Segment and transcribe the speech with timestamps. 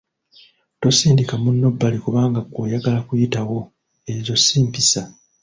[0.81, 3.57] "Tosindika munno bbali kubanga ggwe oyagala kuyitawo,
[4.13, 5.01] ezo si mpisa."